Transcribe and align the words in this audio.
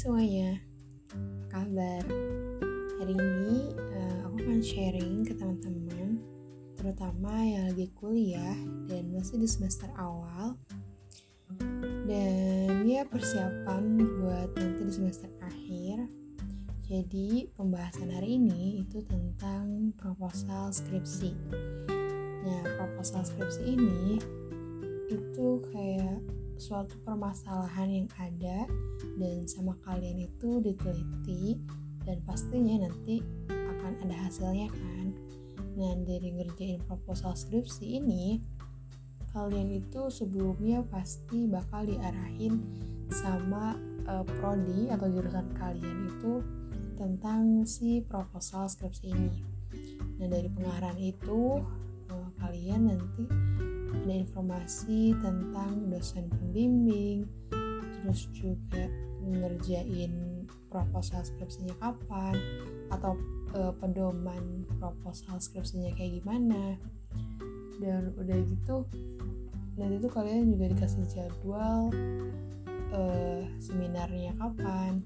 semuanya, 0.00 0.56
apa 1.12 1.60
kabar? 1.60 2.00
Hari 3.04 3.14
ini 3.20 3.76
uh, 3.76 4.24
aku 4.24 4.48
akan 4.48 4.64
sharing 4.64 5.28
ke 5.28 5.36
teman-teman, 5.36 6.24
terutama 6.72 7.44
yang 7.44 7.68
lagi 7.68 7.92
kuliah 8.00 8.56
dan 8.88 9.12
masih 9.12 9.36
di 9.36 9.44
semester 9.44 9.92
awal, 10.00 10.56
dan 12.08 12.80
ya 12.88 13.04
persiapan 13.12 14.00
buat 14.00 14.48
nanti 14.56 14.88
di 14.88 14.92
semester 15.04 15.28
akhir. 15.44 16.08
Jadi 16.88 17.52
pembahasan 17.52 18.08
hari 18.08 18.40
ini 18.40 18.80
itu 18.80 19.04
tentang 19.04 19.92
proposal 20.00 20.72
skripsi. 20.72 21.36
Nah, 22.48 22.62
proposal 22.80 23.20
skripsi 23.20 23.68
ini 23.68 24.16
itu 25.12 25.60
kayak 25.68 26.39
suatu 26.60 27.00
permasalahan 27.00 28.04
yang 28.04 28.08
ada 28.20 28.68
dan 29.16 29.48
sama 29.48 29.72
kalian 29.80 30.28
itu 30.28 30.60
diteliti 30.60 31.56
dan 32.04 32.20
pastinya 32.28 32.84
nanti 32.84 33.24
akan 33.48 33.96
ada 34.04 34.16
hasilnya 34.28 34.68
kan 34.68 35.16
nah 35.80 35.96
dari 36.04 36.36
ngerjain 36.36 36.84
proposal 36.84 37.32
skripsi 37.32 38.04
ini 38.04 38.44
kalian 39.32 39.80
itu 39.80 40.12
sebelumnya 40.12 40.84
pasti 40.90 41.48
bakal 41.48 41.86
diarahin 41.88 42.60
sama 43.08 43.78
uh, 44.04 44.26
prodi 44.26 44.90
atau 44.90 45.06
jurusan 45.06 45.48
kalian 45.56 46.10
itu 46.10 46.42
tentang 46.98 47.64
si 47.64 48.04
proposal 48.04 48.68
skripsi 48.68 49.06
ini. 49.08 49.40
Nah 50.20 50.28
dari 50.28 50.50
pengarahan 50.52 50.98
itu 51.00 51.62
uh, 52.10 52.28
kalian 52.42 52.90
nanti 52.90 53.24
ada 53.90 54.14
informasi 54.14 55.14
tentang 55.18 55.90
dosen 55.90 56.30
pembimbing, 56.30 57.26
terus 58.00 58.30
juga 58.32 58.86
ngerjain 59.20 60.46
proposal 60.70 61.20
skripsinya 61.26 61.74
kapan 61.82 62.34
atau 62.88 63.18
uh, 63.58 63.74
pedoman 63.76 64.64
proposal 64.78 65.36
skripsinya 65.42 65.92
kayak 65.98 66.22
gimana. 66.22 66.78
Dan 67.80 68.14
udah 68.16 68.38
gitu 68.46 68.86
nanti 69.80 69.96
tuh 70.02 70.12
kalian 70.12 70.52
juga 70.52 70.76
dikasih 70.76 71.04
jadwal 71.08 71.88
uh, 72.92 73.42
seminarnya 73.58 74.36
kapan. 74.36 75.00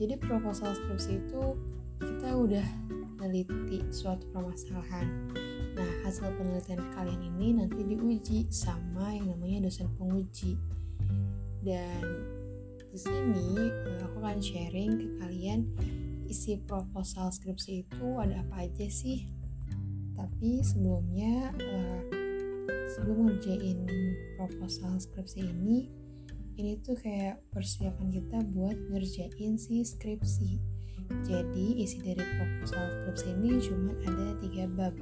Jadi 0.00 0.16
proposal 0.16 0.72
skripsi 0.72 1.12
itu 1.20 1.44
kita 2.00 2.32
udah 2.32 2.66
meneliti 3.20 3.84
suatu 3.92 4.24
permasalahan 4.32 5.06
nah 5.80 5.92
hasil 6.04 6.28
penelitian 6.36 6.84
kalian 6.92 7.22
ini 7.32 7.56
nanti 7.56 7.80
diuji 7.80 8.44
sama 8.52 9.16
yang 9.16 9.32
namanya 9.32 9.64
dosen 9.64 9.88
penguji. 9.96 10.60
Dan 11.64 12.04
di 12.92 12.98
sini 13.00 13.72
eh, 13.72 14.00
aku 14.04 14.20
akan 14.20 14.44
sharing 14.44 14.92
ke 15.00 15.08
kalian 15.24 15.64
isi 16.28 16.60
proposal 16.68 17.32
skripsi 17.32 17.88
itu 17.88 18.06
ada 18.20 18.44
apa 18.44 18.68
aja 18.68 18.86
sih. 18.92 19.24
Tapi 20.20 20.60
sebelumnya 20.60 21.48
uh, 21.56 22.00
sebelum 22.92 23.32
ngerjain 23.32 23.80
proposal 24.36 25.00
skripsi 25.00 25.48
ini 25.48 25.88
ini 26.60 26.76
tuh 26.84 26.92
kayak 27.00 27.40
persiapan 27.56 28.12
kita 28.12 28.44
buat 28.52 28.76
ngerjain 28.92 29.56
si 29.56 29.80
skripsi. 29.80 30.60
Jadi 31.24 31.82
isi 31.82 31.98
dari 32.04 32.20
proposal 32.20 32.84
skripsi 32.84 33.26
ini 33.32 33.50
cuma 33.64 33.96
ada 34.06 34.28
tiga 34.44 34.68
bab 34.70 34.94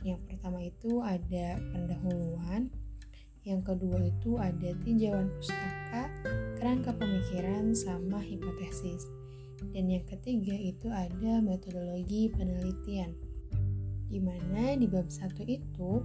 yang 0.00 0.20
pertama 0.24 0.64
itu 0.64 1.04
ada 1.04 1.60
pendahuluan. 1.72 2.72
Yang 3.40 3.72
kedua 3.72 3.98
itu 4.04 4.36
ada 4.36 4.70
tinjauan 4.84 5.32
pustaka 5.32 6.12
kerangka 6.60 6.92
pemikiran 6.92 7.72
sama 7.72 8.20
hipotesis. 8.20 9.08
Dan 9.72 9.88
yang 9.92 10.04
ketiga 10.08 10.56
itu 10.56 10.88
ada 10.88 11.40
metodologi 11.40 12.32
penelitian. 12.32 13.12
Di 14.08 14.20
mana 14.20 14.76
di 14.76 14.88
bab 14.88 15.08
satu 15.08 15.44
itu 15.44 16.00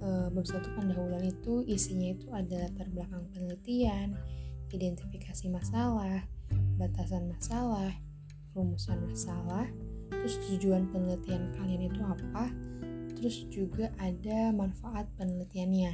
uh, 0.00 0.28
bab 0.32 0.46
satu 0.46 0.68
pendahuluan 0.76 1.24
itu 1.24 1.64
isinya 1.68 2.16
itu 2.16 2.28
ada 2.32 2.68
latar 2.68 2.88
belakang 2.92 3.24
penelitian, 3.32 4.16
identifikasi 4.72 5.48
masalah, 5.52 6.24
batasan 6.76 7.28
masalah, 7.28 7.92
rumusan 8.54 9.00
masalah, 9.04 9.66
terus 10.12 10.36
tujuan 10.48 10.88
penelitian 10.92 11.52
kalian 11.56 11.88
itu 11.88 12.00
apa, 12.04 12.52
terus 13.20 13.44
juga 13.52 13.92
ada 14.00 14.48
manfaat 14.48 15.04
penelitiannya. 15.20 15.92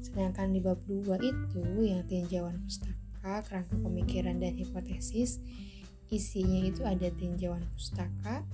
Sedangkan 0.00 0.56
di 0.56 0.64
bab 0.64 0.80
2 0.88 1.20
itu 1.20 1.60
yang 1.84 2.00
tinjauan 2.08 2.56
pustaka, 2.64 3.44
kerangka 3.44 3.76
pemikiran 3.76 4.40
dan 4.40 4.56
hipotesis, 4.56 5.44
isinya 6.08 6.64
itu 6.64 6.88
ada 6.88 7.12
tinjauan 7.12 7.68
pustaka, 7.76 8.48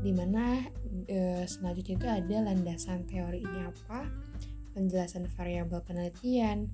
di 0.00 0.16
mana 0.16 0.64
e, 1.04 1.44
selanjutnya 1.44 1.94
itu 2.00 2.08
ada 2.08 2.36
landasan 2.48 3.04
teorinya 3.04 3.68
apa, 3.68 4.08
penjelasan 4.72 5.28
variabel 5.28 5.84
penelitian, 5.84 6.72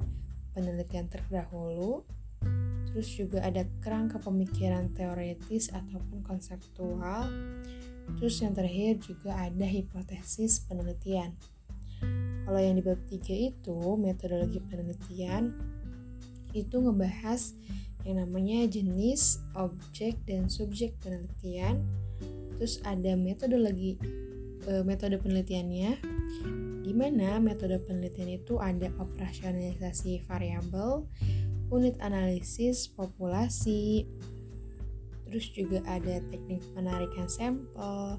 penelitian 0.54 1.10
terdahulu, 1.10 2.06
terus 2.90 3.06
juga 3.14 3.42
ada 3.42 3.66
kerangka 3.82 4.18
pemikiran 4.22 4.90
teoritis 4.94 5.70
ataupun 5.70 6.22
konseptual, 6.22 7.26
terus 8.18 8.40
yang 8.42 8.56
terakhir 8.56 8.98
juga 9.04 9.36
ada 9.36 9.66
hipotesis 9.66 10.64
penelitian. 10.66 11.36
Kalau 12.48 12.58
yang 12.58 12.80
di 12.80 12.82
bab 12.82 12.98
3 13.06 13.20
itu 13.52 13.78
metodologi 14.00 14.58
penelitian 14.58 15.54
itu 16.50 16.76
ngebahas 16.82 17.54
yang 18.02 18.24
namanya 18.26 18.66
jenis, 18.66 19.38
objek, 19.54 20.16
dan 20.24 20.48
subjek 20.48 20.96
penelitian, 21.04 21.84
terus 22.56 22.80
ada 22.82 23.14
metodologi 23.14 24.00
e, 24.66 24.72
metode 24.84 25.16
penelitiannya 25.20 26.00
gimana 26.84 27.38
metode 27.38 27.78
penelitian 27.86 28.40
itu 28.40 28.58
ada 28.58 28.90
operasionalisasi 28.98 30.26
variabel 30.26 31.06
unit 31.70 31.94
analisis 32.02 32.90
populasi 32.90 34.04
terus 35.30 35.46
juga 35.54 35.78
ada 35.86 36.18
teknik 36.34 36.58
penarikan 36.74 37.30
sampel 37.30 38.18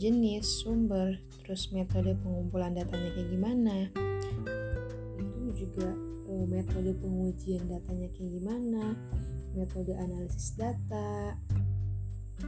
jenis 0.00 0.64
sumber 0.64 1.20
terus 1.44 1.68
metode 1.76 2.16
pengumpulan 2.24 2.72
datanya 2.72 3.12
kayak 3.12 3.28
gimana 3.28 3.76
itu 5.20 5.68
juga 5.68 5.92
e, 6.24 6.32
metode 6.48 6.96
pengujian 6.96 7.68
datanya 7.68 8.08
kayak 8.16 8.30
gimana 8.40 8.96
metode 9.52 9.92
analisis 10.00 10.56
data 10.56 11.36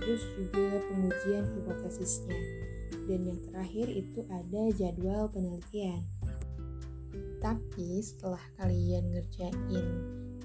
terus 0.00 0.22
juga 0.36 0.80
pengujian 0.88 1.44
hipotesisnya. 1.52 2.40
Dan 3.04 3.20
yang 3.28 3.40
terakhir 3.50 3.86
itu 3.92 4.24
ada 4.30 4.62
jadwal 4.72 5.28
penelitian. 5.28 6.00
Tapi 7.42 8.00
setelah 8.00 8.40
kalian 8.56 9.10
ngerjain 9.10 9.86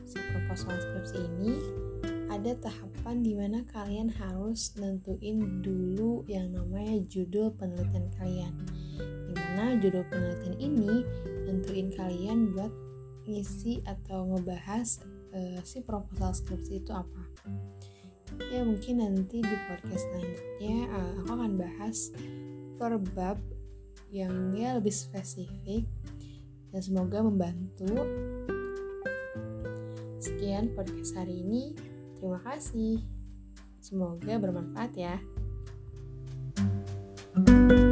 si 0.03 0.17
proposal 0.33 0.73
skripsi 0.81 1.17
ini, 1.21 1.53
ada 2.37 2.53
tahapan 2.69 3.25
di 3.25 3.33
mana 3.33 3.65
kalian 3.73 4.13
harus 4.13 4.77
nentuin 4.77 5.41
dulu 5.65 6.21
yang 6.29 6.53
namanya 6.53 7.01
judul 7.09 7.49
penelitian 7.57 8.13
kalian. 8.13 8.53
Di 9.01 9.33
mana 9.33 9.73
judul 9.81 10.05
penelitian 10.05 10.55
ini 10.61 11.01
nentuin 11.49 11.89
kalian 11.97 12.53
buat 12.53 12.69
ngisi 13.25 13.81
atau 13.89 14.29
ngebahas 14.29 15.01
uh, 15.33 15.57
si 15.65 15.81
proposal 15.81 16.37
skripsi 16.37 16.85
itu 16.85 16.93
apa. 16.93 17.25
Ya 18.53 18.61
mungkin 18.61 19.01
nanti 19.01 19.41
di 19.41 19.55
podcast 19.65 20.05
selanjutnya 20.05 20.93
uh, 20.93 21.11
aku 21.25 21.31
akan 21.41 21.53
bahas 21.57 22.13
per 22.77 23.01
bab 23.17 23.41
yang 24.13 24.53
ya 24.53 24.77
lebih 24.77 24.93
spesifik 24.93 25.89
dan 26.69 26.81
semoga 26.85 27.17
membantu. 27.25 28.05
Sekian 30.21 30.69
podcast 30.77 31.17
hari 31.17 31.41
ini 31.41 31.96
terima 32.17 32.41
kasih. 32.43 33.05
Semoga 33.79 34.35
bermanfaat 34.41 34.93
ya. 34.97 35.15
thank 37.37 37.71
you 37.71 37.86